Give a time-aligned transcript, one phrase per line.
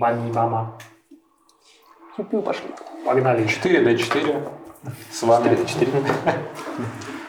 [0.00, 0.78] Бами мама.
[2.16, 2.70] Юпи пошли.
[3.04, 3.46] Погнали.
[3.46, 4.48] 4 до 4.
[5.10, 5.44] С вами.
[5.44, 5.92] 4 до 4.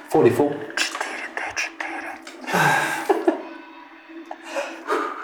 [0.09, 0.51] 44.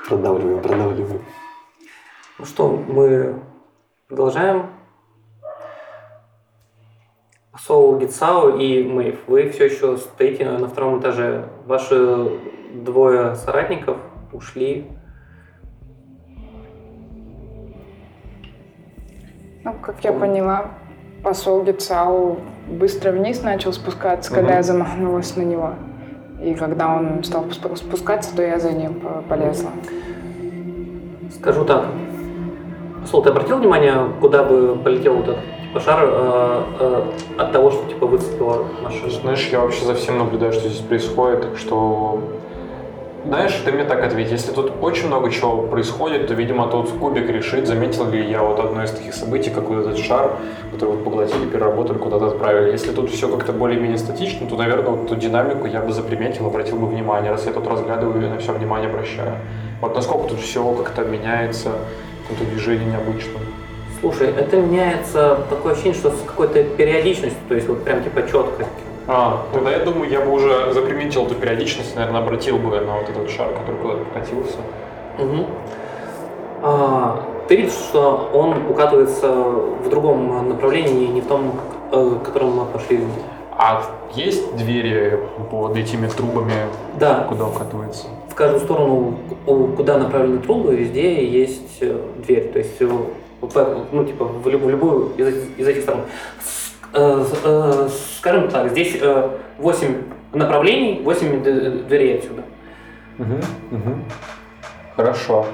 [0.09, 1.25] Продавливаем, продавливаем.
[2.37, 3.41] Ну что, мы
[4.09, 4.69] продолжаем.
[7.57, 11.47] Соул, Гитсао и Мэйв, вы все еще стоите на втором этаже.
[11.65, 12.29] Ваши
[12.73, 13.99] двое соратников
[14.33, 14.91] ушли.
[19.67, 20.67] Ну, как я поняла,
[21.23, 22.37] посол Гицау
[22.69, 25.73] быстро вниз начал спускаться, когда я замахнулась на него.
[26.41, 29.71] И когда он стал спу- спускаться, то я за ним по- полезла.
[31.37, 31.83] Скажу так.
[33.11, 37.01] Сол, ты обратил внимание, куда бы полетел вот этот типа, шар э, э,
[37.37, 39.09] от того, что типа выцепила машину?
[39.09, 42.21] Знаешь, я вообще за всем наблюдаю, что здесь происходит, так что...
[43.25, 47.29] Знаешь, ты мне так ответь, если тут очень много чего происходит, то, видимо, тут кубик
[47.29, 50.37] решит, заметил ли я вот одно из таких событий, как вот этот шар,
[50.71, 52.71] который вот поглотили, переработали, куда-то отправили.
[52.71, 56.77] Если тут все как-то более-менее статично, то, наверное, вот эту динамику я бы заприметил, обратил
[56.77, 59.35] бы внимание, раз я тут разглядываю и на все внимание обращаю.
[59.81, 61.71] Вот насколько тут все как-то меняется,
[62.21, 63.41] какое-то движение необычное.
[63.99, 68.65] Слушай, это меняется такое ощущение, что с какой-то периодичностью, то есть вот прям типа четко.
[69.07, 73.09] А, тогда я думаю, я бы уже заприметил эту периодичность, наверное, обратил бы на вот
[73.09, 74.57] этот шар, который куда-то покатился.
[75.17, 75.45] Мгм.
[76.61, 81.53] А, ты видишь, что он укатывается в другом направлении, не в том,
[81.91, 82.99] э, в котором мы пошли.
[83.59, 83.81] А
[84.13, 85.19] есть двери
[85.49, 86.53] под этими трубами,
[86.99, 88.07] Да, куда укатывается?
[88.29, 92.49] в каждую сторону, куда направлены трубы, везде есть э, дверь.
[92.51, 92.87] То есть, э,
[93.91, 95.27] ну, типа, в люб- в любую из,
[95.67, 96.01] этих- сторон.
[96.43, 96.66] С-
[98.19, 98.97] Скажем так, здесь
[99.57, 102.43] 8 направлений, 8 д- дверей отсюда.
[103.19, 103.35] Угу,
[103.71, 103.95] угу.
[104.95, 105.45] Хорошо.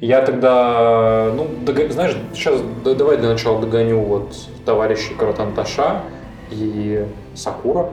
[0.00, 4.32] Я тогда, ну, дога- знаешь, сейчас давай для начала догоню вот
[4.64, 6.02] товарищей Каратанташа
[6.50, 7.88] и Сакура.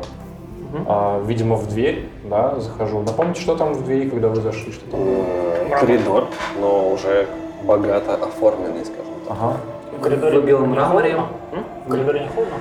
[0.87, 3.01] А, видимо, в дверь, да, захожу.
[3.01, 4.99] Напомните, что там в двери, когда вы зашли, что там?
[5.03, 6.27] Э, Коридор,
[6.59, 7.27] но уже
[7.63, 9.14] богато оформленный, скажем.
[9.29, 9.57] Ага.
[9.97, 11.19] В коридоре В белом мраморе.
[11.85, 12.55] В коридоре не холодно?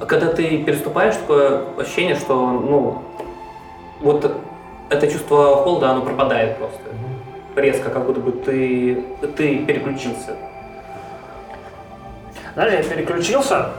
[0.00, 3.02] А Когда ты переступаешь, такое ощущение, что, ну,
[4.00, 4.30] вот
[4.88, 6.80] это чувство холода, оно пропадает просто.
[7.56, 9.04] Резко, как будто бы ты,
[9.36, 10.36] ты переключился.
[12.54, 13.70] Знаешь, я переключился,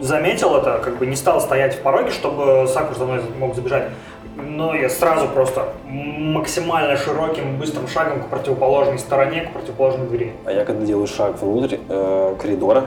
[0.00, 3.90] заметил это, как бы не стал стоять в пороге, чтобы Сакур за мной мог забежать.
[4.36, 10.32] Но я сразу просто максимально широким, быстрым шагом к противоположной стороне, к противоположной двери.
[10.44, 12.86] А я когда делаю шаг внутрь э, коридора,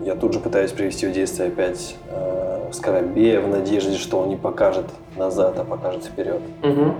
[0.00, 4.36] я тут же пытаюсь привести в действие опять э, Скоробея в надежде, что он не
[4.36, 6.40] покажет назад, а покажет вперед.
[6.62, 6.94] Угу.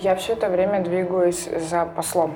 [0.00, 2.34] Я все это время двигаюсь за послом.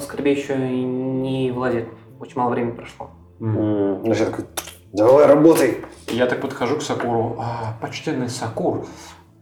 [0.00, 1.88] Скорбей еще и не владеет.
[2.20, 3.10] Очень мало времени прошло.
[3.38, 4.44] Значит, я такой,
[4.92, 5.78] давай работай.
[6.08, 7.36] Я так подхожу к Сакуру.
[7.38, 8.86] «А, почтенный Сакур,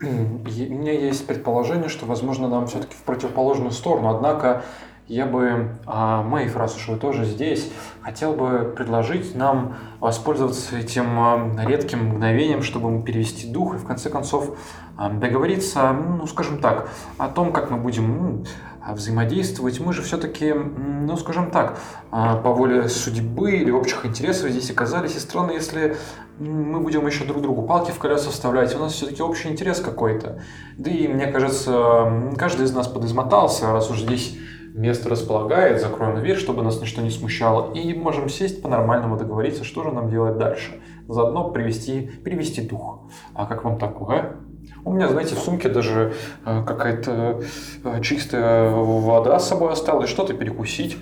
[0.02, 4.08] у меня есть предположение, что, возможно, нам все-таки в противоположную сторону.
[4.08, 4.64] Однако
[5.10, 11.18] я бы, а, Мэйв, раз уж вы тоже здесь, хотел бы предложить нам воспользоваться этим
[11.18, 14.56] а, редким мгновением, чтобы перевести дух и, в конце концов,
[14.96, 18.44] а, договориться, ну, скажем так, о том, как мы будем ну,
[18.88, 19.80] взаимодействовать.
[19.80, 21.78] Мы же все-таки, ну, скажем так,
[22.10, 25.16] а, по воле судьбы или общих интересов здесь оказались.
[25.16, 25.96] И странно, если
[26.38, 28.74] мы будем еще друг другу палки в колеса вставлять.
[28.74, 30.40] У нас все-таки общий интерес какой-то.
[30.78, 34.38] Да и мне кажется, каждый из нас подизмотался, раз уж здесь
[34.74, 39.82] место располагает, закроем дверь, чтобы нас ничто не смущало, и можем сесть по-нормальному договориться, что
[39.82, 40.80] же нам делать дальше.
[41.08, 43.10] Заодно привести, перевести дух.
[43.34, 44.36] А как вам такое?
[44.84, 46.14] У меня, знаете, в сумке даже
[46.44, 47.42] э, какая-то
[47.84, 50.96] э, чистая вода с собой осталась, что-то перекусить.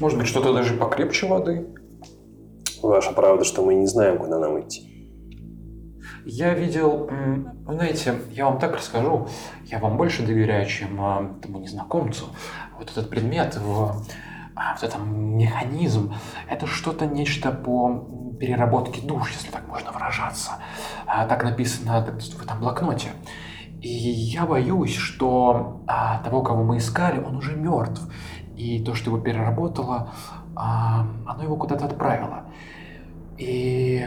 [0.00, 1.66] Может быть, что-то даже покрепче воды.
[2.82, 4.90] Ваша правда, что мы не знаем, куда нам идти.
[6.24, 7.10] Я видел,
[7.66, 9.28] вы знаете, я вам так расскажу,
[9.64, 12.26] я вам больше доверяю, чем а, этому незнакомцу.
[12.78, 16.14] Вот этот предмет, а, вот этот механизм,
[16.48, 18.06] это что-то нечто по
[18.40, 20.52] переработке душ, если так можно выражаться.
[21.06, 23.10] А, так написано в этом блокноте.
[23.82, 28.02] И я боюсь, что а, того, кого мы искали, он уже мертв.
[28.56, 30.10] И то, что его переработало,
[30.56, 32.44] а, оно его куда-то отправило.
[33.38, 34.04] И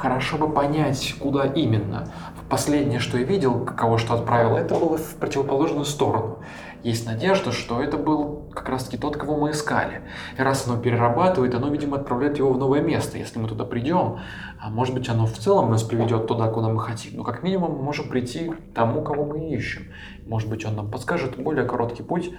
[0.00, 2.10] хорошо бы понять, куда именно.
[2.48, 6.38] последнее, что я видел, кого что отправил, это было в противоположную сторону.
[6.82, 10.02] Есть надежда, что это был как раз-таки тот, кого мы искали.
[10.38, 13.18] И раз оно перерабатывает, оно, видимо, отправляет его в новое место.
[13.18, 14.18] Если мы туда придем,
[14.58, 17.18] а может быть, оно в целом нас приведет туда, куда мы хотим.
[17.18, 19.82] Но как минимум мы можем прийти к тому, кого мы ищем.
[20.26, 22.30] Может быть, он нам подскажет более короткий путь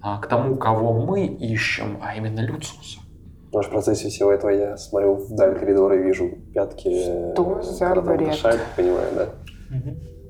[0.00, 3.00] а, к тому, кого мы ищем, а именно Люциуса.
[3.52, 7.32] Может, в процессе всего этого я смотрю вдаль коридора и вижу пятки.
[7.32, 8.38] Что за бред?
[8.76, 9.28] Понимаю, да?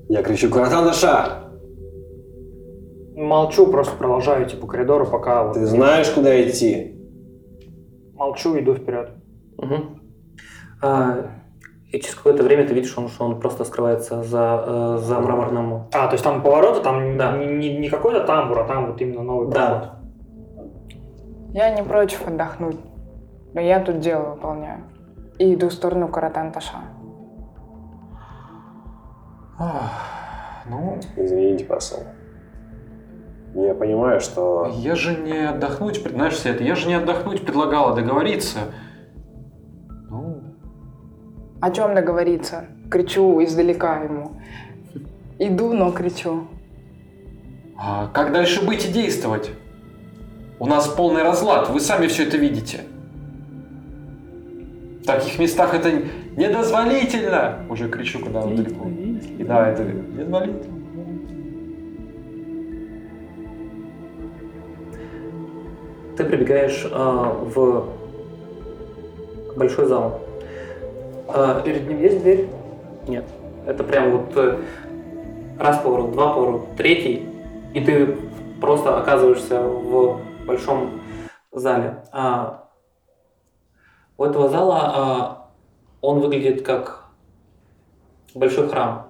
[0.08, 1.49] Я кричу «Каратан Таша!
[3.20, 6.96] Молчу, просто продолжаю идти по коридору, пока вот Ты знаешь, куда идти?»
[8.14, 9.10] молчу, иду вперед.
[9.58, 10.00] Мгм.
[10.82, 11.26] А,
[11.90, 15.86] и через какое-то время ты видишь, он, что он просто скрывается за, э, за мраморным...
[15.92, 17.36] А, то есть там повороты, там Да.
[17.36, 19.66] не, не- не какой-то тамбур, а там вот именно новый Да.
[19.68, 19.88] проход.
[21.52, 22.78] Я не против отдохнуть,
[23.54, 24.80] но я тут дело выполняю.
[25.38, 26.76] И иду в сторону Каратанташа.
[29.58, 32.00] Ну, Извините, посол.
[33.54, 37.94] Я понимаю, что я же не отдохнуть, знаешь, все это, я же не отдохнуть предлагала
[37.96, 38.58] договориться.
[40.08, 40.40] Ну,
[41.60, 42.66] О чем договориться?
[42.90, 44.40] Кричу издалека ему.
[45.38, 46.46] Иду, но кричу.
[47.76, 49.50] а как дальше быть и действовать?
[50.58, 52.82] У нас полный разлад, вы сами все это видите.
[55.02, 55.90] В таких местах это
[56.36, 57.64] недозволительно!
[57.68, 58.86] Уже кричу, когда он далеко.
[58.86, 60.79] И да, это недозволительно.
[66.20, 67.88] Ты прибегаешь а, в
[69.56, 70.20] большой зал.
[71.28, 72.46] А, Перед ним есть дверь?
[73.08, 73.24] Нет.
[73.64, 74.58] Это прям вот э,
[75.58, 77.26] раз поворот, два поворот, третий,
[77.72, 78.18] и ты
[78.60, 81.00] просто оказываешься в большом
[81.52, 82.04] зале.
[82.12, 82.68] А,
[84.18, 85.48] у этого зала а,
[86.02, 87.04] он выглядит как
[88.34, 89.06] большой храм.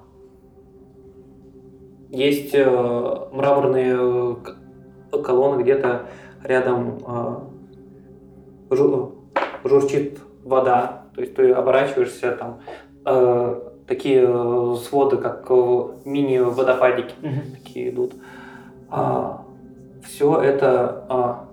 [2.11, 4.37] Есть э, мраморные
[5.11, 6.07] колонны где-то
[6.45, 7.37] рядом э,
[8.75, 9.13] жу-
[9.65, 12.61] журчит вода, то есть ты оборачиваешься там
[13.05, 17.15] э, такие э, своды, как э, мини-водопадики
[17.53, 18.15] такие идут.
[20.03, 21.49] все это а,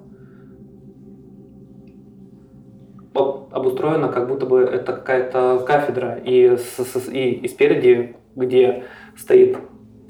[3.14, 8.86] об- обустроено, как будто бы это какая-то кафедра, и, с- с- и, и спереди, где
[9.18, 9.58] стоит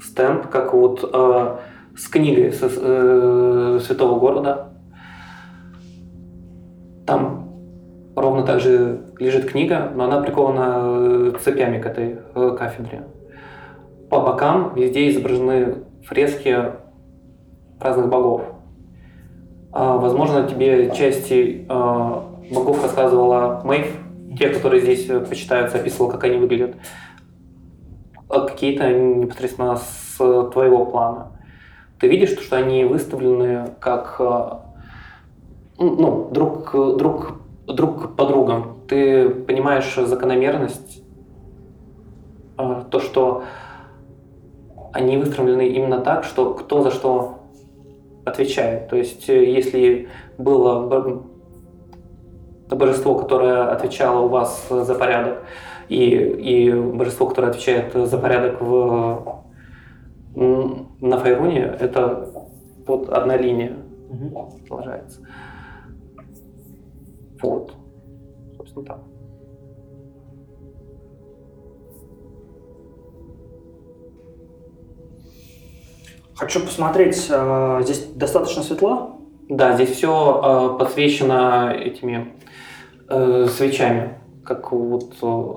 [0.00, 1.56] стенд, как вот э,
[1.98, 4.68] с книгой со- э, святого города.
[7.06, 7.48] Там
[8.14, 13.04] ровно так же лежит книга, но она прикована э, цепями к этой э, кафедре.
[14.10, 15.74] По бокам везде изображены
[16.04, 16.56] фрески
[17.80, 18.42] разных богов.
[19.72, 23.92] А, возможно, тебе части э, богов рассказывала Мэйв,
[24.38, 26.76] те, которые здесь э, почитаются, описывал, как они выглядят.
[28.28, 30.16] А какие-то непосредственно с
[30.52, 31.37] твоего плана.
[31.98, 34.50] Ты видишь, что они выставлены как э,
[35.78, 37.32] ну, друг, друг,
[37.66, 38.78] друг по другам.
[38.88, 41.02] Ты понимаешь закономерность,
[42.56, 43.42] э, то, что
[44.92, 47.38] они выставлены именно так, что кто за что
[48.24, 48.88] отвечает.
[48.88, 50.08] То есть, э, если
[50.38, 51.22] было бо-
[52.76, 55.42] божество, которое отвечало у вас за порядок,
[55.88, 59.37] и, и божество, которое отвечает за порядок в,
[60.34, 62.30] на Файруне, это
[62.86, 63.76] вот одна линия
[64.66, 65.20] продолжается.
[67.42, 67.74] Вот.
[68.56, 69.00] Собственно, так.
[76.34, 79.18] Хочу посмотреть, э, здесь достаточно светло?
[79.48, 82.32] Да, здесь все подсвечено этими
[83.08, 85.54] э, свечами, как вот э,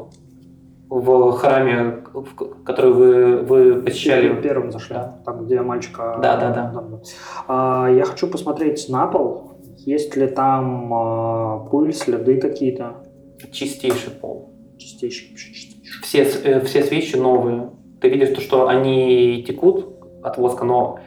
[0.91, 4.41] в храме, в который вы, вы посещали.
[4.41, 5.21] Первым зашли, Да.
[5.23, 6.19] там, где мальчика...
[6.21, 6.69] Да, да, да.
[6.73, 7.01] там.
[7.47, 13.05] А, я хочу посмотреть на пол, есть ли там а, пыль, следы какие-то.
[13.53, 14.53] Чистейший пол.
[14.77, 16.01] Чистейшие, вообще чистейшие.
[16.03, 17.69] Все, э, все свечи новые.
[18.01, 20.99] Ты видишь, то, что они текут от воска, но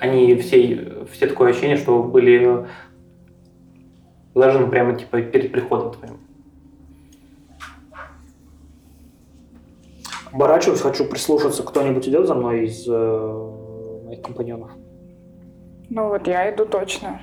[0.00, 2.66] они все, все такое ощущение, что были
[4.34, 6.18] заложены прямо типа перед приходом твоим.
[10.32, 14.70] Оборачиваюсь, хочу прислушаться, кто-нибудь идет за мной из э, моих компаньонов.
[15.90, 17.22] Ну вот я иду точно.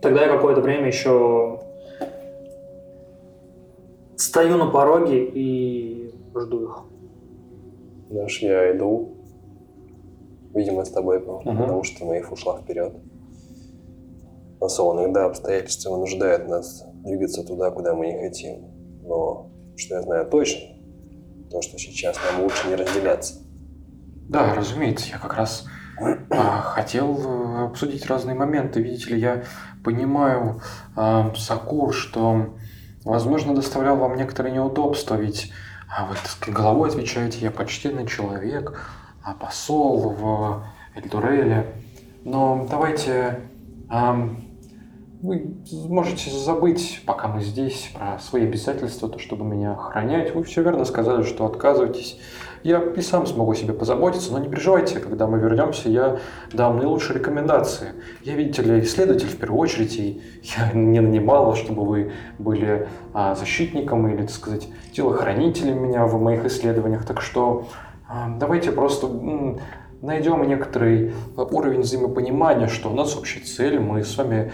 [0.00, 1.60] Тогда я какое-то время еще
[4.16, 6.78] стою на пороге и жду их.
[8.10, 9.14] Знаешь, я иду.
[10.54, 11.58] Видимо, с тобой, был, Мгм.
[11.58, 12.94] потому что Мэйв ушла вперед.
[14.60, 18.64] Посол, иногда обстоятельства вынуждают нас двигаться туда, куда мы не хотим.
[19.02, 20.60] Но, что я знаю точно,
[21.50, 23.34] То, что сейчас нам лучше не разделяться.
[24.28, 25.66] Да, разумеется, я как раз
[26.30, 28.82] а, хотел э, обсудить разные моменты.
[28.82, 29.44] Видите ли, я
[29.82, 30.60] понимаю,
[30.94, 32.56] а, Сакур, что,
[33.04, 35.52] возможно, доставлял вам некоторые неудобства, ведь
[35.88, 38.78] а, вы, так головой отвечаете, я почтенный человек,
[39.22, 41.66] а посол в Эльдуреле.
[42.24, 43.40] Но давайте
[43.88, 44.47] ам,
[45.20, 45.56] вы
[45.88, 50.34] можете забыть, пока мы здесь, про свои обязательства, то, чтобы меня охранять.
[50.34, 52.18] Вы все верно сказали, что отказываетесь.
[52.62, 56.18] Я и сам смогу себе позаботиться, но не переживайте, когда мы вернемся, я
[56.52, 57.94] дам наилучшие рекомендации.
[58.22, 62.88] Я, видите ли, исследователь в первую очередь, и я не нанимал вас, чтобы вы были
[63.12, 67.04] а, защитником или, так сказать, телохранителем меня в моих исследованиях.
[67.04, 67.68] Так что
[68.08, 69.08] а, давайте просто
[70.02, 74.52] найдем некоторый уровень взаимопонимания, что у нас общая цель, мы с вами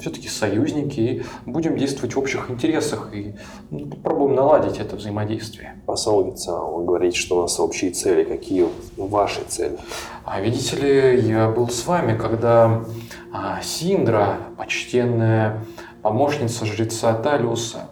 [0.00, 3.34] все-таки союзники и будем действовать в общих интересах и
[3.70, 5.82] ну, попробуем наладить это взаимодействие.
[5.86, 8.24] Посол Гицао, вы говорите, что у нас общие цели.
[8.24, 9.76] Какие ваши цели?
[10.24, 12.84] А видите ли, я был с вами, когда
[13.32, 15.64] а, Синдра, почтенная
[16.02, 17.88] помощница жреца Талиуса,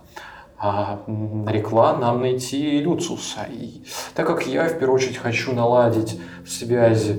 [0.63, 3.47] нарекла нам найти Люциуса.
[3.51, 3.83] И
[4.15, 7.11] так как я в первую очередь хочу наладить связь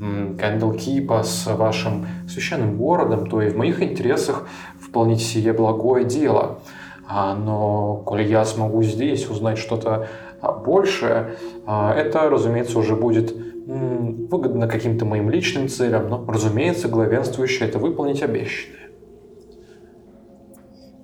[0.00, 4.48] Кэндлкипа с вашим священным городом, то и в моих интересах
[4.80, 6.60] выполнить сие благое дело.
[7.06, 10.08] А, но, коли я смогу здесь узнать что-то
[10.40, 11.34] а, большее,
[11.66, 13.34] а, это, разумеется, уже будет
[13.66, 18.90] выгодно каким-то моим личным целям, но, разумеется, главенствующее это выполнить обещанное.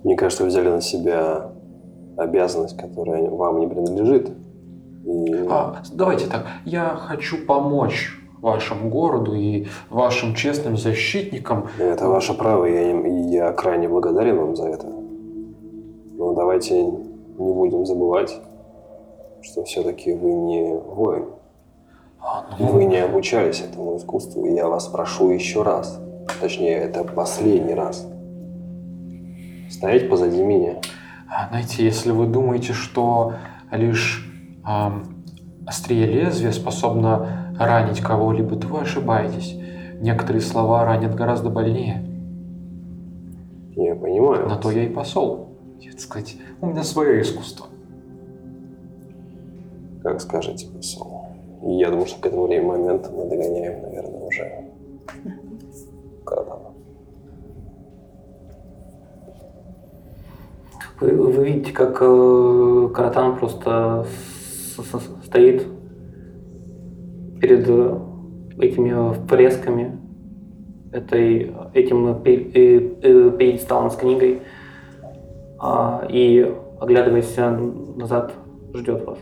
[0.03, 1.51] Мне кажется, вы взяли на себя
[2.17, 4.31] обязанность, которая вам не принадлежит.
[5.05, 11.67] И А, давайте так, я хочу помочь вашему городу и вашим честным защитникам.
[11.79, 14.87] это ваше право, я, я крайне благодарен вам за это.
[16.17, 18.39] Но давайте не будем забывать,
[19.41, 21.25] что все-таки вы не воин.
[22.19, 25.99] А, ну, Вы не обучались этому искусству, и я вас прошу еще раз.
[26.41, 28.05] Точнее, это последний раз.
[29.69, 30.75] Стоять позади меня.
[31.29, 33.33] А, Знаете, если вы думаете, что
[33.71, 34.25] лишь
[34.63, 35.23] ам,
[35.65, 39.55] острие лезвия способно ранить кого-либо, то вы ошибаетесь.
[39.99, 42.03] Некоторые слова ранят гораздо больнее.
[43.75, 44.47] Я понимаю.
[44.47, 45.49] На то я и посол.
[45.79, 47.67] Я, так сказать, у меня свое искусство.
[50.01, 51.27] Как скажете, посол.
[51.61, 54.65] Я думаю, что к этому времени моменту мы догоняем, наверное, уже
[56.25, 56.73] Каратана.
[60.99, 64.05] Вы, видите, как э, Каратан просто
[65.23, 65.67] стоит
[67.39, 67.99] перед э,
[68.57, 69.99] этими фресками,
[70.91, 74.41] этой, этим э, э, пьедесталом с книгой,
[75.59, 77.37] а, и, оглядываясь
[77.95, 78.33] назад,
[78.73, 79.19] ждет вас.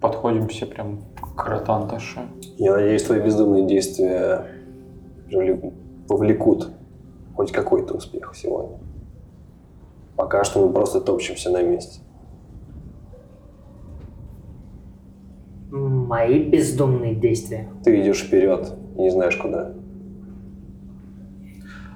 [0.00, 2.20] Подходим все прям к Каратанташе.
[2.58, 4.44] Я надеюсь, твои бездумные действия
[6.06, 6.68] повлекут
[7.36, 8.78] хоть какой-то успех сегодня.
[10.16, 12.00] Пока что мы просто топчемся на месте.
[15.70, 17.68] Мои бездумные действия.
[17.82, 19.72] Ты идешь вперед и не знаешь куда.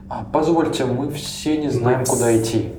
[0.08, 2.72] А, Позвольте, мы все не знаем, куда идти.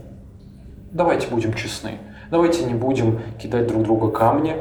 [0.91, 1.99] Давайте будем честны.
[2.31, 4.55] Давайте не будем кидать друг друга камни.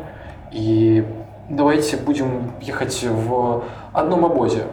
[0.53, 1.05] И
[1.51, 4.65] давайте будем ехать в одном обозе.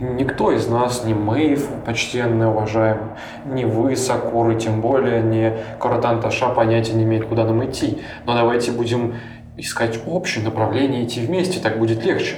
[0.00, 3.10] Никто из нас, ни Мэйв, почтенный, уважаемый,
[3.46, 8.02] ни вы, Сакуры, тем более, ни Каратан Таша понятия не имеет, куда нам идти.
[8.26, 9.14] Но давайте будем
[9.56, 12.36] искать общее направление, идти вместе, так будет легче.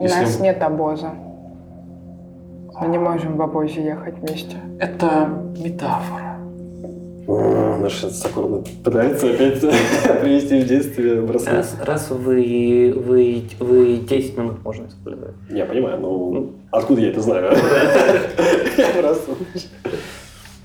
[0.00, 1.10] У Если- нас нет обоза.
[2.80, 4.56] Мы не можем в обозе ехать вместе.
[4.80, 6.27] Это метафора.
[7.28, 9.60] Наш Сакура пытается опять
[10.22, 11.52] привести в действие браслет.
[11.52, 15.34] Раз, раз вы, вы, вы 10 минут можно использовать.
[15.50, 17.50] Я понимаю, но откуда я это знаю?
[18.98, 19.32] Просто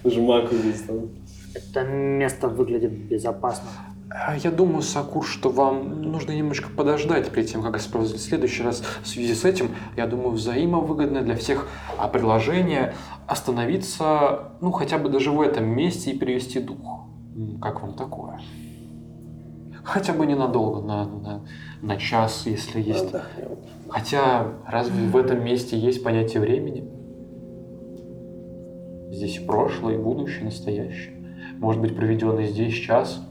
[0.09, 0.83] жмаку здесь.
[1.53, 3.67] Это место выглядит безопасно.
[4.09, 8.63] А Я думаю, Сакур, что вам нужно немножко подождать перед тем, как использовать в следующий
[8.63, 8.83] раз.
[9.01, 11.67] В связи с этим, я думаю, взаимовыгодное для всех
[11.97, 12.93] а, предложение
[13.27, 17.05] остановиться, ну, хотя бы даже в этом месте и перевести дух.
[17.61, 18.39] Как вам такое?
[19.83, 21.45] Хотя бы ненадолго, на, на,
[21.81, 23.07] на час, если есть.
[23.07, 23.57] Отдохнем.
[23.89, 26.89] Хотя, разве в этом месте есть понятие времени?
[29.11, 31.13] Здесь прошлое, и будущее, настоящее.
[31.57, 33.21] Может быть, проведенный здесь час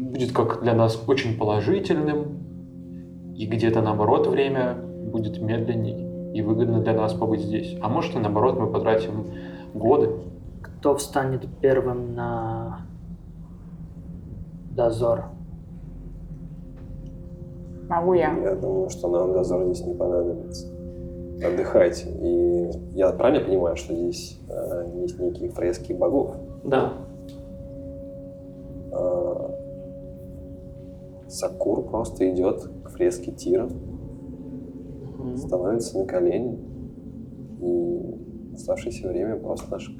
[0.00, 6.94] будет как для нас очень положительным, и где-то наоборот время будет медленней и выгодно для
[6.94, 7.76] нас побыть здесь.
[7.80, 9.26] А может и наоборот мы потратим
[9.74, 10.10] годы.
[10.62, 12.80] Кто встанет первым на
[14.72, 15.24] дозор?
[17.88, 18.36] Могу я.
[18.38, 20.68] Я думаю, что нам дозор здесь не понадобится.
[21.44, 22.08] Отдыхайте.
[22.10, 26.36] И я правильно понимаю, что здесь э, есть некие фрески богов?
[26.62, 26.92] Да.
[31.30, 33.68] Сакур просто идет к фреске Тира,
[35.18, 35.36] Мгм.
[35.36, 36.58] становится на колени
[37.60, 39.90] и оставшееся время просто наш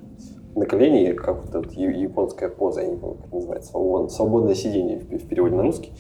[0.57, 4.55] на колени, как вот эта японская поза, я не помню, как это называется, свободное, свободное
[4.55, 5.93] сидение в, в переводе на русский.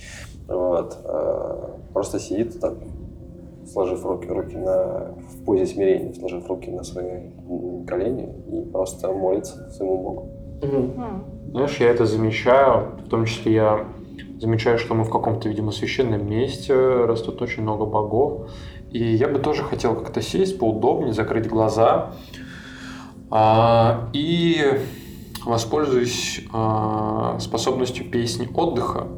[0.48, 2.74] Вот, а, просто сидит так,
[3.64, 7.30] сложив руки, руки на, в позе смирения, сложив руки на свои
[7.86, 10.28] колени и просто молится своему богу.
[10.62, 11.24] М.
[11.52, 13.86] Знаешь, я это замечаю, в том числе я
[14.40, 18.50] замечаю, что мы в каком-то, видимо, священном месте, растут очень много богов.
[18.90, 22.14] И я бы тоже хотел как-то сесть поудобнее, закрыть глаза
[23.30, 24.80] а, и
[25.44, 29.08] воспользуюсь а, способностью песни отдыха.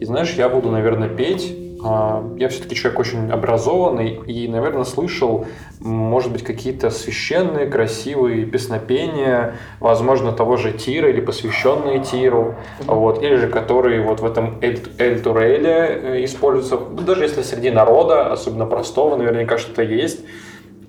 [0.00, 1.56] И знаешь, я буду, наверное, петь.
[1.82, 5.46] А, я все-таки человек очень образованный и, наверное, слышал,
[5.80, 12.56] может быть, какие-то священные, красивые песнопения, возможно, того же Тира или посвященные Тиру,
[12.86, 17.70] вот, или же которые вот в этом Эль, Эль Туреле э, используются, даже если среди
[17.70, 20.20] народа, особенно простого, наверняка что-то есть,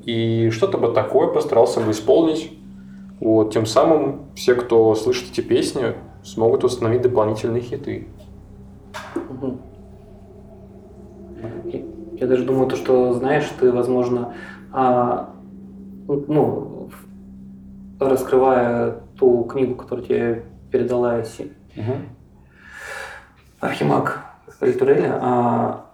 [0.05, 2.51] и что-то бы такое постарался бы исполнить.
[3.19, 5.93] Вот, тем самым все, кто слышит эти песни,
[6.23, 8.07] смогут установить дополнительные хиты.
[9.15, 9.61] Мгм.
[12.21, 14.33] Я- даже думаю, то, что знаешь, ты, возможно,
[14.71, 15.33] а,
[16.07, 16.89] ну,
[17.99, 21.51] раскрывая ту книгу, которую тебе передала Си-
[23.59, 24.23] Архимаг
[24.59, 25.85] Эльтуреля, а,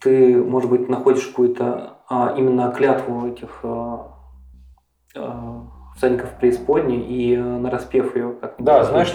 [0.00, 4.08] ты, может быть, находишь какую-то а, именно клятву этих а,
[5.16, 5.62] а,
[5.96, 9.14] всадников преисподней и а, нараспев ее как Да, знаешь,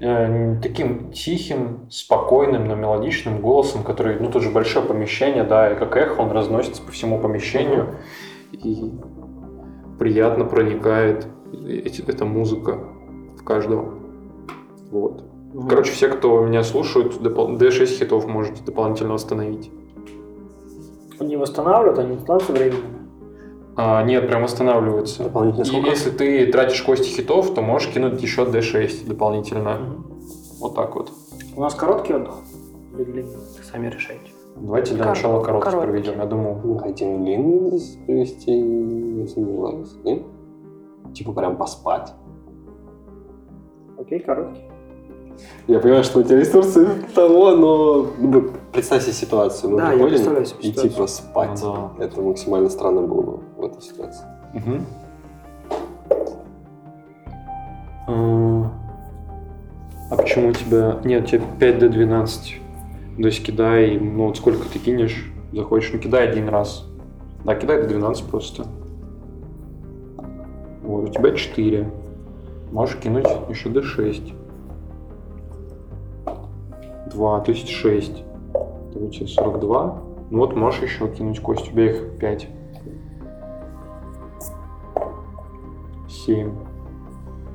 [0.00, 5.76] э, таким тихим, спокойным, но мелодичным голосом, который, ну, тут же большое помещение, да, и
[5.78, 7.88] как эхо он разносится по всему помещению,
[8.52, 8.92] и
[9.98, 11.26] приятно проникает
[11.66, 12.78] эти- эта музыка
[13.38, 13.94] в каждого.
[14.90, 15.24] Вот.
[15.68, 19.70] Короче, все, кто меня слушают, допол- D6 хитов можете дополнительно восстановить.
[21.20, 23.03] Они восстанавливают, они становятся временными.
[23.76, 25.24] А, нет, прям восстанавливается.
[25.24, 25.88] Дополнительно И сколько?
[25.90, 29.78] если ты тратишь кости хитов, то можешь кинуть еще D6 дополнительно.
[30.60, 31.10] Вот так вот.
[31.56, 32.34] У нас короткий отдых
[32.94, 33.36] или длинный?
[33.70, 34.30] Сами решайте.
[34.56, 35.90] Давайте для Кор- начала короткий короткий.
[35.90, 36.18] проведем.
[36.20, 38.52] Я думаю, Мы хотим длинный провести,
[39.20, 40.22] я сомневаюсь, нет?
[41.12, 42.12] Типа прям поспать.
[43.98, 44.62] Окей, короткий.
[45.66, 49.70] Я понимаю, что у тебя ресурсы того, но ну, представь себе ситуацию.
[49.70, 50.90] Мы Да, я представляю себе и ситуацию.
[50.90, 51.60] типа спать.
[51.62, 54.24] Ну Это максимально странно было бы в этой ситуации.
[58.06, 58.70] А
[60.10, 60.98] а почему у тебя...
[61.04, 62.60] Нет, у тебя 5 до 12.
[63.16, 66.86] То есть кидай, ну вот сколько ты кинешь, захочешь, ну кидай один раз.
[67.44, 68.66] Да, кидай до 12 просто.
[70.82, 71.90] Вот, у тебя 4.
[72.70, 74.34] Можешь кинуть еще до 6.
[77.14, 78.10] 2, то есть 6.
[78.90, 80.02] Это у тебя 42.
[80.30, 82.48] Ну вот можешь еще кинуть кость, у тебя их 5.
[86.08, 86.52] 7.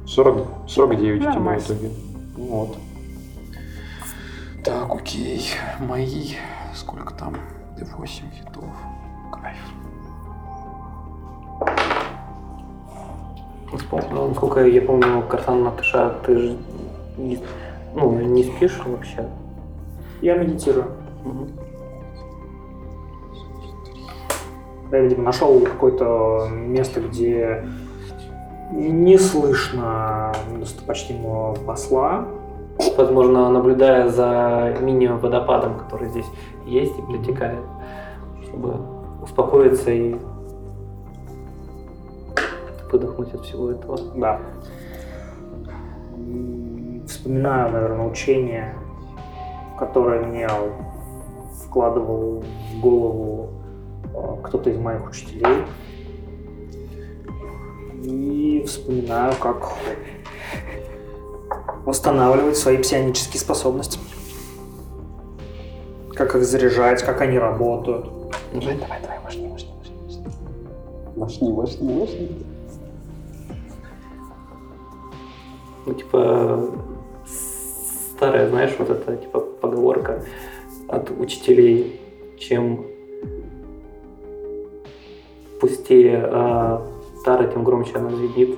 [0.07, 1.89] 40, 49 у тебя в итоге.
[2.37, 2.77] Ну Вот.
[4.63, 5.41] Так, окей.
[5.79, 6.33] Мои.
[6.73, 7.35] Сколько там?
[7.77, 8.65] D8 хитов.
[9.31, 9.57] Кайф.
[13.73, 16.57] Вспомнил, насколько я помню, Картан Наташа, ты же
[17.17, 17.39] не,
[17.93, 19.27] ну, не спишь вообще?
[20.21, 20.85] Я медитирую.
[24.91, 27.63] Я, видимо, нашел какое-то место, где
[28.71, 32.25] не слышно достопочтимого посла.
[32.97, 36.25] Возможно, наблюдая за мини-водопадом, который здесь
[36.65, 37.59] есть и притекает,
[38.43, 38.75] чтобы
[39.21, 40.15] успокоиться и
[42.91, 43.99] выдохнуть от всего этого.
[44.15, 44.39] Да.
[47.05, 48.75] Вспоминаю, наверное, учение,
[49.79, 50.47] которое мне
[51.65, 53.49] вкладывал в голову
[54.13, 55.63] э, кто-то из моих учителей.
[58.03, 59.73] И вспоминаю, как
[61.85, 63.99] восстанавливать свои псионические способности.
[66.13, 68.05] Как их заряжать, как они работают.
[68.53, 70.23] Давай, давай, давай, машни, машни, машни.
[71.15, 72.45] Машни, машни, машни.
[75.85, 76.69] Ну, типа,
[78.19, 79.39] старая, знаешь, вот эта, типа,
[79.69, 80.23] поговорка
[80.87, 82.01] от учителей,
[82.37, 82.85] чем
[85.61, 86.87] пустее а,
[87.23, 88.57] тара, тем громче она звенит.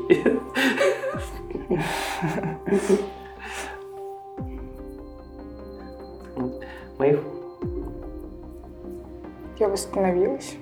[6.97, 7.19] Моих
[9.59, 10.55] Я восстановилась.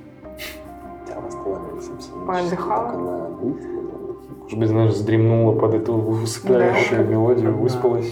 [1.08, 2.26] Я восстановился абсолютно.
[2.26, 3.38] Поотдыхала?
[4.42, 7.12] Может быть, знаешь, вздремнула под эту усыпляющую Да.
[7.12, 8.12] мелодию, выспалась.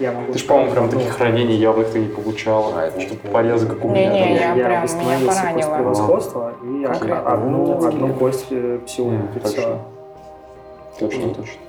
[0.00, 2.72] Я могу Ты ж, по-моему, прям таких ранений явных ты не получала.
[2.80, 4.12] А, это Что-то не- порезы, как у меня.
[4.12, 4.58] Не-не, там.
[4.58, 5.74] я прям- меня поранило.
[5.76, 9.54] превосходства и одну, Ну, одну кость э, псиу М, перца.
[9.56, 9.78] точно.
[10.98, 11.60] Точно, точно.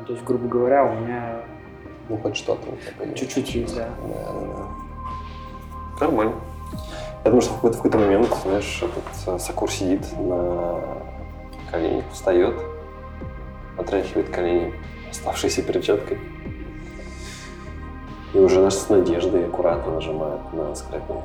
[0.00, 1.40] Ну, То есть, грубо говоря, у меня
[2.08, 3.20] Ну, хоть что-то у тебя появилось.
[3.20, 3.88] чуть-чуть есть, да.
[4.02, 6.06] Да, да, да.
[6.06, 6.34] Нормально.
[7.24, 10.80] Я думаю, что в какой-то, в какой-то момент, знаешь, этот э, Сакур сидит на
[11.70, 12.54] коленях, встает,
[13.76, 14.72] отряхивает колени
[15.10, 16.18] оставшейся перчаткой.
[18.34, 21.22] И уже с надеждой аккуратно нажимает на скрепение.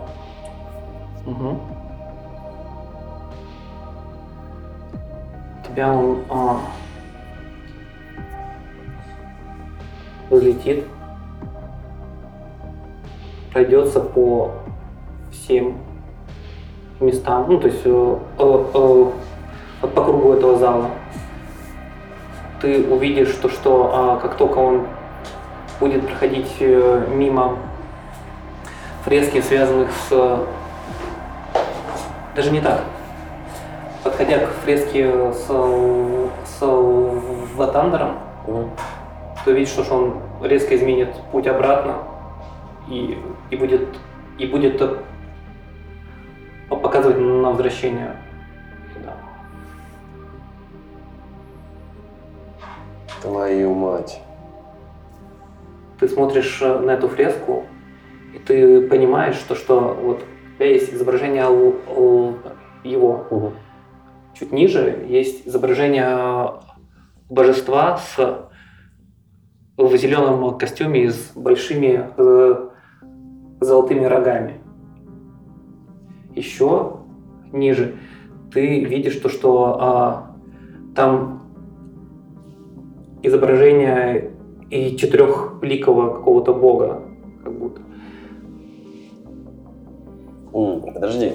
[1.25, 1.59] Мгм.
[5.67, 6.59] Тебя он а,
[10.29, 10.85] взлетит,
[13.51, 14.51] пройдется по
[15.31, 15.77] всем
[16.99, 20.89] местам, ну то есть э, э, э, по кругу этого зала.
[22.61, 24.87] Ты увидишь, что, что а, как только он
[25.79, 27.57] будет проходить э, мимо
[29.03, 30.39] фрески, связанных с
[32.35, 32.81] даже не так.
[34.03, 36.61] Подходя к фреске с, с
[37.55, 38.69] Латандером, Мгм.
[39.45, 41.99] ты увидишь, что он резко изменит путь обратно
[42.89, 43.17] и,
[43.49, 43.87] и будет
[44.37, 44.97] и будет э,
[46.69, 48.15] показывать на возвращение.
[53.21, 54.19] Твою мать.
[55.99, 57.65] Ты смотришь э, на эту фреску,
[58.33, 62.37] и ты понимаешь, что, что вот у тебя есть изображение л- л-
[62.83, 63.53] его, Мгм.
[64.33, 66.53] Чуть ниже есть изображение
[67.29, 68.49] божества с
[69.77, 72.69] в зеленом костюме и с большими э,
[73.61, 74.61] золотыми рогами.
[76.35, 76.97] Еще
[77.51, 77.95] ниже
[78.51, 80.35] ты видишь то, что а,
[80.95, 81.43] там
[83.23, 84.31] изображение
[84.73, 87.01] и четырехликого какого-то бога,
[87.43, 87.81] как будто.
[90.53, 91.33] М, Подожди.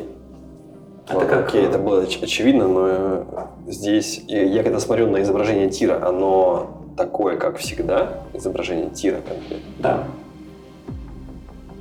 [1.09, 3.25] Это как- Окей, это было оч- очевидно, но э,
[3.69, 9.73] здесь э, я когда смотрю на изображение тира, оно такое, как всегда, изображение тира конкретно.
[9.79, 10.05] Да.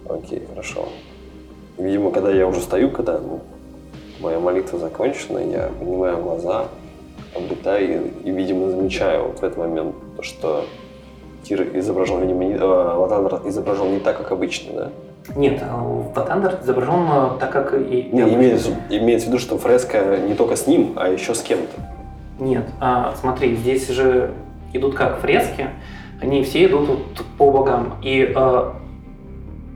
[0.08, 0.88] Окей, хорошо.
[1.78, 3.42] Видимо, когда я уже стою, когда ну,
[4.22, 6.68] моя молитва закончена, я поднимаю глаза,
[7.36, 10.64] облетаю и, и, видимо, замечаю вот в этот момент то, что
[11.48, 14.90] Тир изображен, видимо, не, э, изображен не так, как обычно, да?
[15.38, 15.64] Нет,
[16.14, 18.10] Ватандер изображен э, так, как и...
[18.12, 21.82] Не, имеется, имеется в виду, что фреска не только с ним, а еще с кем-то.
[22.44, 24.32] Нет, а, смотри, здесь же
[24.74, 25.70] идут как фрески,
[26.22, 27.00] они все идут вот
[27.38, 27.94] по богам.
[28.04, 28.72] И э,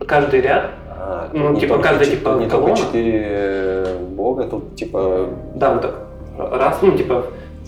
[0.06, 2.76] каждый ряд, А, Ну, типа, каждая, чет- типа, не колонна.
[2.76, 5.96] только четыре э, бога, тут типа да, вот так,
[6.38, 7.28] раз, ну, типа,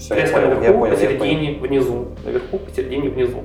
[0.10, 1.20] Я фреска понял, я наверху, понял, я понял.
[1.20, 2.06] посередине, внизу.
[2.26, 3.38] Наверху, посередине, внизу.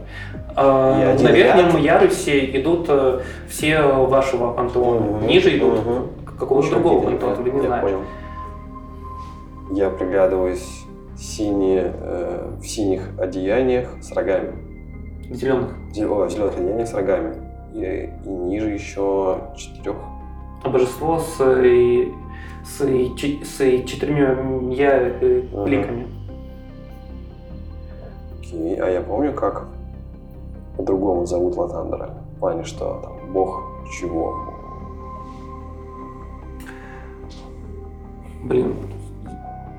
[0.57, 2.03] А, И на верхнем ряд.
[2.03, 5.01] ярусе идут э, все вашего пантеона.
[5.01, 6.09] Мгм, Ниже идут мгм.
[6.39, 7.83] какого-то другого пантеона, ты не я знаешь.
[7.83, 8.01] понял.
[9.71, 10.85] Я приглядываюсь
[11.17, 14.53] синие, э, в синих одеяниях с рогами.
[15.31, 15.75] Зеленых.
[15.95, 17.35] Зе- о, в зеленых одеяниях с рогами.
[17.75, 19.97] И, и ниже еще четырех.
[20.65, 22.07] А божество с, э,
[22.65, 22.79] с,
[23.17, 24.37] че- с четырьмя
[25.21, 25.69] э, Ага.
[25.69, 26.07] ликами.
[28.49, 28.77] Окей.
[28.77, 29.67] А я помню, как
[30.77, 32.11] по-другому зовут Латандера.
[32.37, 34.35] В плане, что там бог чего.
[38.45, 38.77] Блин,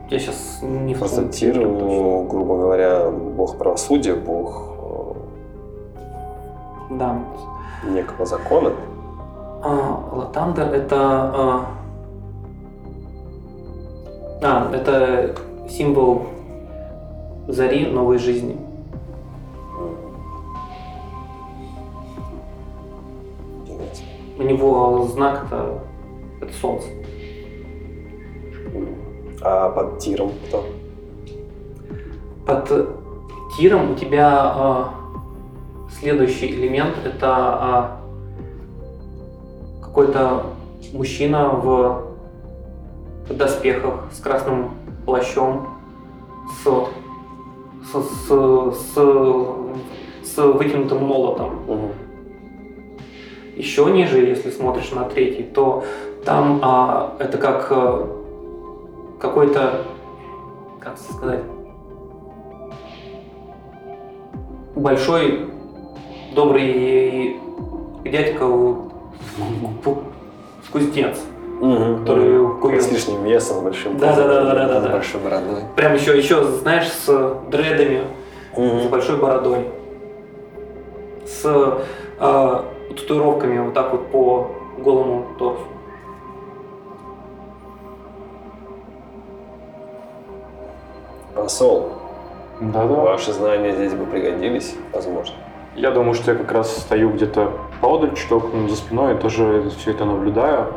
[0.09, 4.65] я сейчас не ну, грубо говоря, бог правосудия, бог
[6.91, 7.19] Да.
[7.83, 8.71] э, некого закона.
[9.63, 10.95] А, Латандер это...
[10.97, 11.65] А,
[14.41, 15.35] а, это
[15.69, 16.23] символ
[17.49, 18.57] зари новой жизни.
[24.37, 25.83] У него знак это,
[26.41, 26.87] это солнце.
[29.41, 30.65] А под тиром кто?
[32.45, 32.69] Под
[33.57, 34.93] тиром у тебя а,
[35.99, 38.01] следующий элемент это а,
[39.81, 40.43] какой-то
[40.93, 42.09] мужчина в
[43.29, 44.71] доспехах с красным
[45.05, 45.67] плащом,
[46.63, 46.67] с,
[47.91, 48.95] с, с, с,
[50.23, 51.55] с вытянутым молотом.
[51.67, 51.91] Мгм.
[53.55, 55.83] Еще ниже, если смотришь на третий, то
[56.23, 58.07] там а, это как а,
[59.19, 59.85] какой-то,
[60.79, 61.43] как сказать,
[64.75, 65.49] большой
[66.35, 67.37] добрый
[68.05, 68.45] дядька
[70.71, 71.19] кузнец,
[71.59, 71.99] Мгм.
[72.01, 72.91] который С кует.
[72.91, 73.97] лишним весом, большим.
[73.97, 74.89] Да, да, да, да, да, да, С да.
[74.91, 75.61] большой бородой.
[75.75, 78.01] Прям еще, еще, знаешь, с дредами,
[78.55, 79.67] с большой бородой,
[81.25, 81.81] с
[82.19, 82.61] э,
[82.95, 85.63] татуировками вот так вот по голому торсу.
[91.35, 91.91] Посол,
[92.59, 92.93] Да-да.
[92.95, 95.35] ваши знания здесь бы пригодились, возможно.
[95.75, 99.91] Я думаю, что я как раз стою где-то поодаль, чуток за спиной, и тоже все
[99.91, 100.67] это наблюдаю.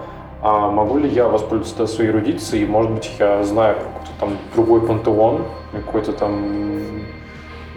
[0.45, 2.67] А могу ли я воспользоваться своей эрудицией?
[2.67, 7.05] Может быть, я знаю какой-то там другой пантеон, какой-то там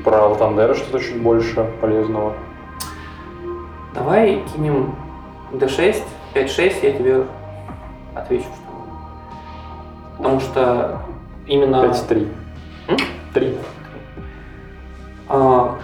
[0.03, 2.33] про Алтандера что-то чуть больше полезного.
[3.93, 4.95] Давай кинем
[5.53, 6.01] D6,
[6.33, 7.23] 5-6, я тебе
[8.15, 8.45] отвечу.
[8.45, 11.01] что- Потому что
[11.45, 11.85] именно...
[11.85, 12.27] 5-3.
[12.87, 12.97] М?
[13.33, 13.57] 3.
[15.29, 15.75] А,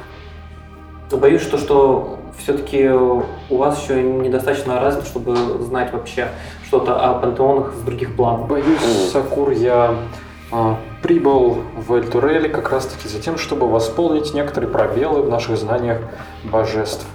[1.12, 6.30] боюсь, что, что все-таки у вас еще недостаточно развито, чтобы знать вообще
[6.72, 8.48] что-то о пантеонах с других планов.
[8.48, 9.94] Боюсь, Сакур, я
[10.54, 16.00] а, прибыл в Эльтурель как раз-таки за тем, чтобы восполнить некоторые пробелы в наших знаниях
[16.46, 17.06] божеств.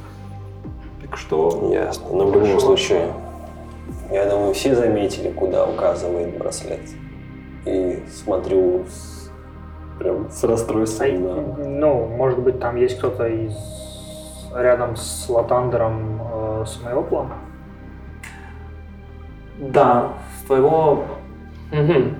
[1.00, 1.70] Так что...
[1.72, 2.04] Ясно.
[2.12, 3.14] Но в любом случае,
[4.10, 6.82] я думаю, все заметили, куда указывает браслет.
[7.64, 9.30] И смотрю с,
[9.98, 11.64] прям с расстройством на...
[11.64, 13.56] Ну, может быть, там есть кто-то из
[14.54, 17.36] рядом с Латандером э, с моего плана?
[19.58, 21.04] Да, с твоего...
[21.72, 22.16] Мгм.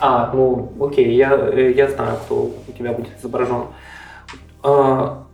[0.00, 3.66] А, ну, окей, я, э, я знаю, кто у тебя будет изображен.
[4.62, 5.26] А,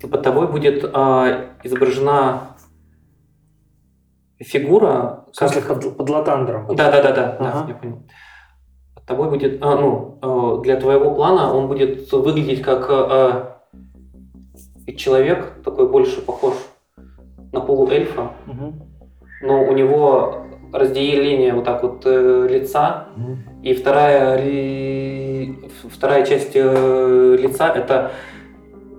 [0.00, 2.40] под тобой будет а, изображена
[4.38, 5.24] фигура...
[5.32, 6.66] В смысле, под, под Латандером?
[6.74, 7.62] Да, да, да, да, Ага.
[7.62, 8.02] да, я понял.
[8.94, 13.44] Под тобой будет, а, ну, э, для твоего плана он будет выглядеть как э,
[14.86, 16.54] э, человек, такой больше похож
[17.52, 18.91] на полуэльфа, Мгм.
[19.42, 20.38] Но у него
[20.72, 23.08] разделение вот так вот э, лица,
[23.62, 25.58] и вторая, ли-
[25.90, 28.12] вторая часть э, лица это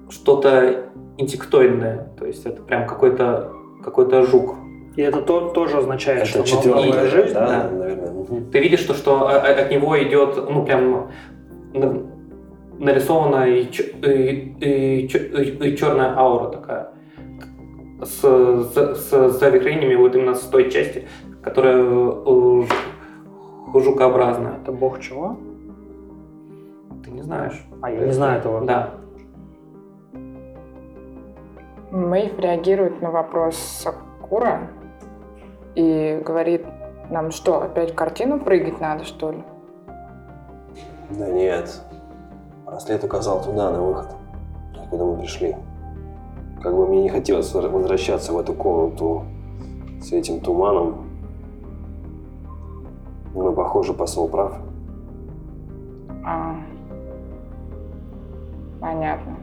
[0.10, 0.84] что-то
[1.17, 3.51] инсектоидное, то есть это прям какой-то
[3.84, 4.56] какой-то жук.
[4.95, 7.69] И это то, тоже означает, Это что четвертая жизнь, да, да.
[7.71, 8.12] наверное.
[8.12, 8.51] Мгм.
[8.51, 11.10] Ты видишь, что, что от него идет, ну, прям
[11.73, 12.03] на-
[12.79, 16.92] нарисована и, и- и- и черная аура такая.
[18.01, 21.08] С, с, с завихрениями вот именно с той части,
[21.41, 22.67] которая э, жу-
[23.82, 24.58] жукообразная.
[24.62, 25.38] Это бог чего?
[27.03, 27.65] Ты не знаешь.
[27.82, 28.65] А, я не знаю этого.
[28.65, 28.91] Да.
[31.91, 34.69] Мэйв реагирует на вопрос Сакура
[35.75, 36.65] и говорит
[37.10, 39.43] нам, что, опять в картину прыгать надо, что ли?
[41.12, 41.82] Да нет.
[42.65, 44.15] Браслет указал туда, на выход,
[44.75, 45.56] откуда мы пришли.
[46.63, 49.26] Как бы мне не хотелось возвращаться в эту комнату
[50.02, 51.10] с этим туманом.
[53.36, 54.54] Но, похоже, посол прав.
[56.26, 56.56] А,
[58.80, 59.36] понятно.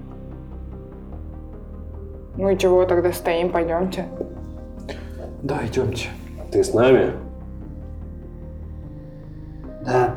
[2.38, 4.06] Ну и чего тогда стоим, пойдемте.
[5.42, 6.08] Да, идемте.
[6.50, 7.12] Ты с нами?
[9.84, 10.14] Да.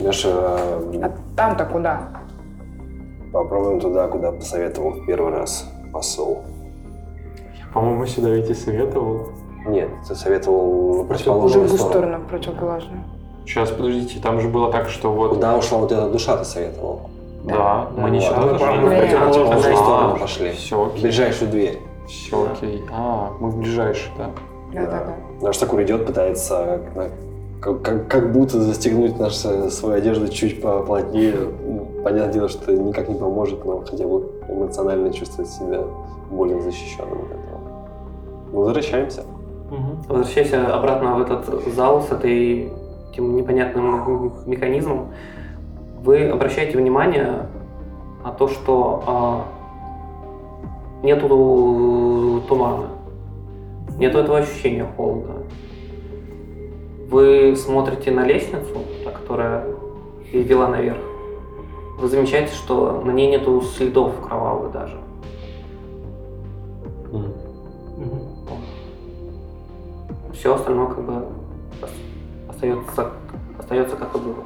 [0.00, 2.25] Леша, А там-то куда?
[3.42, 6.42] Попробуем туда, куда посоветовал в первый раз посол.
[7.72, 9.28] По-моему, сюда ведь и советовал.
[9.66, 11.90] Нет, ты советовал В противоположную сторону.
[11.90, 13.04] сторону, в противоположную.
[13.44, 15.34] Сейчас, подождите, там же было так, что вот...
[15.34, 17.10] Куда ушла вот эта душа, ты советовал?
[17.44, 18.78] Да, мы не Вот, сюда мы зашли.
[18.78, 20.50] в противоположную А, сторону пошли.
[20.52, 21.02] Все В окей.
[21.02, 21.78] ближайшую дверь.
[22.08, 22.84] Все окей.
[22.92, 24.30] А, мы в ближайший, да?
[24.72, 25.14] Да-да-да.
[25.42, 26.80] Наш такой идет, пытается
[27.60, 31.34] как, как, как будто застегнуть наш, э, свою одежду чуть поплотнее.
[31.66, 35.82] Ну, Понятное дело, что это никак не поможет, но хотя бы эмоционально чувствовать себя
[36.30, 37.60] более защищенным от этого.
[38.52, 39.22] Мы возвращаемся.
[40.08, 42.70] Возвращайся обратно в этот зал с этой,
[43.10, 45.08] этим непонятным механизмом.
[46.04, 47.48] Вы обращаете внимание
[48.24, 49.44] на то, что а,
[51.02, 52.86] нету тумана,
[53.98, 55.32] нету этого ощущения холода.
[57.08, 59.64] Вы смотрите на лестницу, которая
[60.32, 60.98] вела наверх.
[61.98, 64.98] Вы замечаете, что на ней нету следов кровавых даже.
[70.34, 71.26] Все остальное как бы
[72.48, 73.12] остается,
[73.56, 74.44] остается как и было.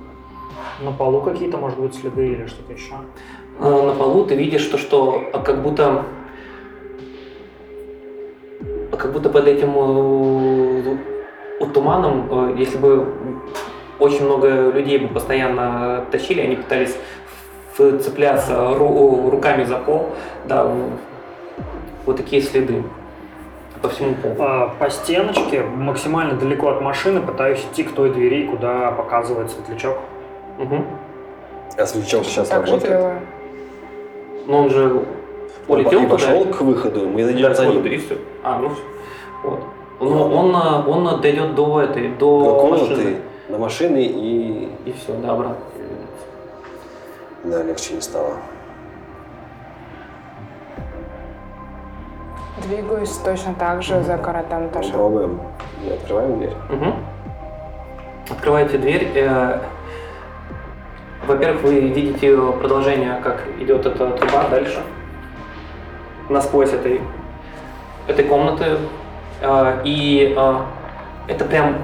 [0.83, 2.93] На полу какие-то, может быть, следы или что-то еще?
[3.59, 6.05] А на полу ты видишь то, что а, как будто
[8.93, 10.97] а как будто под этим э,
[11.67, 13.07] туманом, э, если бы
[13.99, 16.97] очень много людей бы постоянно тащили, они пытались
[17.77, 20.11] цепляться ру- руками за пол,
[20.47, 20.71] да,
[22.07, 22.83] вот такие следы
[23.81, 24.35] по всему полу.
[24.41, 29.99] А, По стеночке, максимально далеко от машины, пытаюсь идти к той двери, куда показывает светлячок.
[30.59, 30.85] Мгм.
[31.79, 32.93] А светлячок сейчас Так работает?
[32.93, 33.21] делаю.
[34.47, 35.03] Но он же
[35.69, 36.09] Он улетел и туда.
[36.17, 37.85] пошел к выходу, мы за ним.
[37.87, 38.17] и всё.
[38.43, 38.71] А, ну.
[39.45, 39.61] Вот.
[40.01, 40.55] Но он,
[40.89, 43.17] он дойдет до этой, до До комнаты, машины.
[43.51, 44.73] на машины и...
[44.87, 45.57] И все, да, обратно.
[47.45, 48.33] Да, легче не стало.
[52.67, 54.91] Двигаюсь точно так же за каратом Таша.
[54.91, 55.41] Попробуем.
[55.87, 56.53] И открываем дверь.
[56.71, 56.95] Мгм.
[58.31, 59.11] Открываете дверь.
[59.15, 59.61] э,
[61.27, 64.81] Во-первых, вы видите продолжение, как идет эта труба дальше.
[66.29, 67.01] Насквозь этой,
[68.07, 68.79] этой комнаты.
[69.41, 70.55] Э, И э,
[71.29, 71.77] это прям...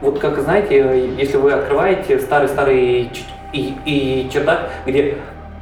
[0.00, 3.10] Вот как знаете, если вы открываете старый-старый
[3.52, 5.16] и, и чердак, где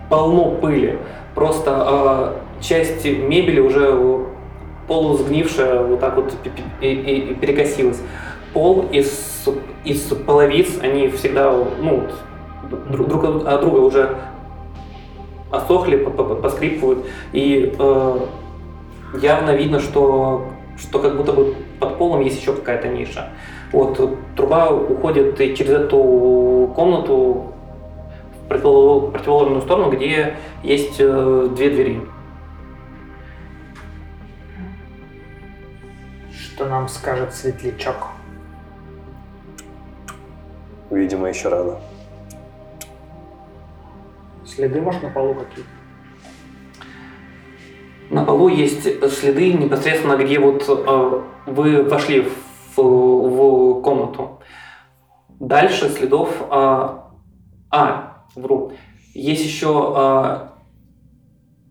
[0.09, 0.99] полно пыли,
[1.35, 4.25] просто э, часть мебели уже
[4.89, 6.35] полусгнившая вот так вот
[6.81, 8.01] и, и- и перекосилась.
[8.55, 9.47] Пол из,
[9.85, 12.05] из половиц, они всегда, ну,
[12.91, 14.17] друг, друг от друга уже
[15.53, 17.75] осохли, по- по- поскрипывают, и
[19.15, 23.31] явно видно, что, что как будто бы под полом есть еще какая-то ниша.
[23.73, 23.99] Вот,
[24.37, 27.53] труба уходит и через эту комнату
[28.33, 32.01] в противоположную противоположную сторону, где есть э, две двери.
[36.33, 38.09] Что нам скажет светлячок?
[40.91, 41.79] Видимо, еще рано.
[44.45, 45.80] Следы, может, на полу какие-то?
[48.11, 52.27] На полу есть следы непосредственно, где вот э, вы вошли
[52.77, 54.41] в, в комнату.
[55.39, 56.29] Дальше следов...
[56.51, 56.89] э,
[57.73, 58.73] а, вру.
[59.15, 60.39] Есть еще э,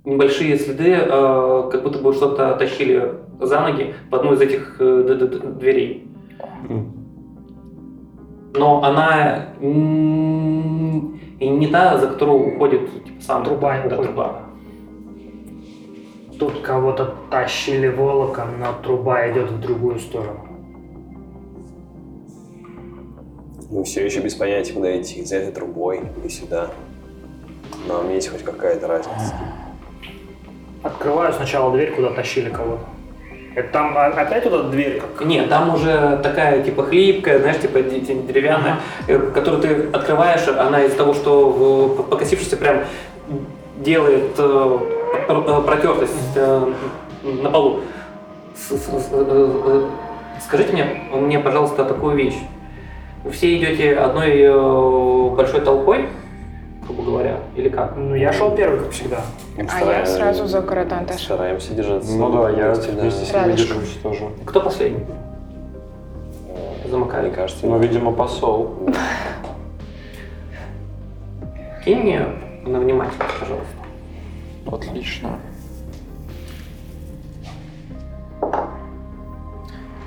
[0.06, 5.04] небольшие следы, э, как будто бы что-то тащили за ноги в одну из этих э,
[5.08, 6.08] д- д- д- дверей.
[8.56, 14.04] Но она и не та, за которую уходит типа, сам Труба да, уходит.
[14.06, 14.40] труба.
[16.40, 20.46] Тут кого-то тащили волоком, но труба идет в другую сторону.
[23.70, 25.24] Мы все еще без понятия, куда идти.
[25.26, 26.70] За этой трубой или сюда.
[27.88, 29.36] Нам есть хоть какая-то разница.
[30.82, 32.84] Открываю сначала дверь, куда тащили кого-то.
[33.56, 35.02] Это там а- опять вот эта дверь?
[35.02, 35.28] Как...
[35.28, 40.48] Нет, там уже такая типа хлипкая, знаешь, типа де- де- деревянная, э, которую ты открываешь,
[40.48, 42.84] она из-за того, что э, покосившийся прям
[43.78, 44.80] делает э,
[45.66, 46.74] протертость э,
[47.24, 47.80] на полу.
[48.72, 48.76] Э,
[49.12, 49.88] э,
[50.42, 52.38] Скажите мне, мне, пожалуйста, такую вещь.
[53.24, 56.08] Вы все идете одной э, большой толпой,
[56.86, 57.96] грубо говоря, или как?
[57.98, 59.22] Ну, я шел первый, как всегда.
[59.58, 61.20] А я сразу за каратом Таша.
[61.26, 62.12] Стараемся держаться.
[62.16, 64.30] Ну да, я вместе, с ними держусь тоже.
[64.46, 65.04] Кто последний?
[66.82, 67.30] Мне Замыкали.
[67.30, 68.72] кажется, Ну, видимо, посол.
[71.86, 72.26] Кинь мне
[72.66, 73.79] на внимательность, пожалуйста.
[74.72, 75.40] Отлично.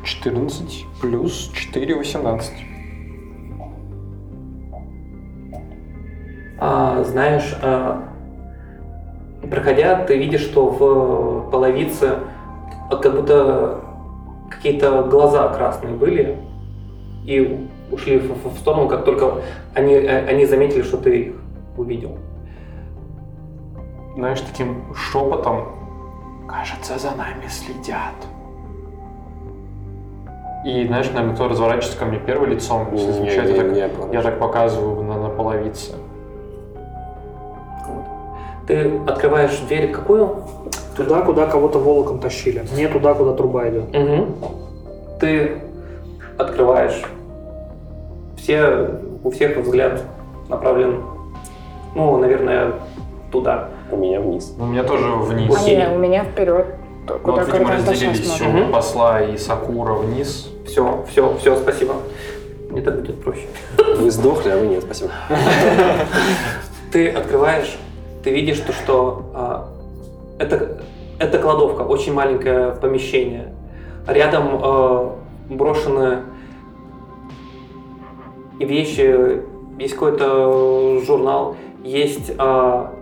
[0.05, 2.53] 14 плюс 4, 18.
[6.59, 8.09] А, знаешь, а,
[9.51, 12.19] проходя, ты видишь, что в половице
[12.91, 13.81] как будто
[14.51, 16.39] какие-то глаза красные были
[17.25, 19.43] и ушли в, в- сторону, как только
[19.75, 21.35] они, э, они заметили, что ты их
[21.77, 22.19] увидел.
[24.15, 25.69] Знаешь, таким шепотом.
[26.49, 28.15] Кажется, за нами следят.
[30.65, 34.09] И, знаешь, наверное, кто разворачивается ко мне первым лицом, если Не, замечает, не, я, так,
[34.09, 35.95] не, я так показываю на, на половице.
[37.87, 38.05] Вот.
[38.69, 40.45] Ты открываешь дверь какую?
[40.97, 42.65] Туда, куда кого-то волоком тащили.
[42.77, 43.93] Не туда, куда труба идет.
[43.93, 44.35] Мгм.
[45.19, 45.63] Ты
[46.39, 47.03] открываешь.
[48.37, 50.03] Все, у всех взгляд
[50.49, 51.03] направлен,
[51.95, 52.73] ну, наверное,
[53.33, 53.69] туда.
[53.93, 54.55] У меня вниз.
[54.59, 55.55] У меня тоже вниз.
[55.55, 56.67] А не, у меня вперед.
[57.07, 58.63] Ну, вот, видимо, разделились смотрит.
[58.63, 58.73] Мгм.
[58.73, 60.51] посла и Сакура вниз.
[60.67, 61.97] Все, все, все, спасибо.
[62.71, 63.47] Мне так будет проще.
[63.99, 65.11] Вы сдохли, а вы нет, спасибо.
[66.93, 67.79] Ты открываешь,
[68.23, 69.69] ты видишь то, что а,
[70.39, 70.83] это,
[71.19, 73.55] это кладовка, очень маленькое помещение.
[74.07, 75.17] Рядом а,
[75.49, 76.19] брошены
[78.59, 79.43] вещи,
[79.79, 82.93] есть какой-то журнал, есть а,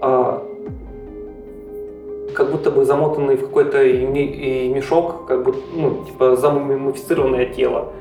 [0.00, 0.46] а,
[2.34, 7.92] как, будто бы замотанный в какой-то мешок, как бы, ну, типа замумифицированное тело.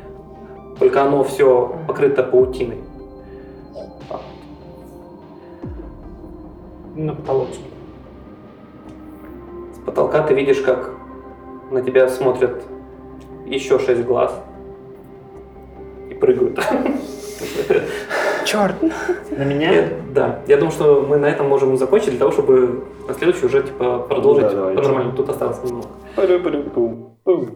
[0.80, 2.78] Только оно все покрыто паутиной.
[6.96, 7.48] На потолок.
[9.76, 10.92] С потолка ты видишь, как
[11.72, 12.64] на тебя смотрят
[13.46, 14.34] еще шесть глаз
[16.20, 16.60] прыгают.
[18.46, 18.76] Черт.
[19.32, 19.72] На меня?
[19.72, 23.46] Я- Да, я думаю, что мы на этом можем закончить для того, чтобы на следующий
[23.46, 24.78] уже типа продолжить Да, давайте.
[24.82, 25.16] по-нормальному.
[25.18, 25.88] Тут осталось немного.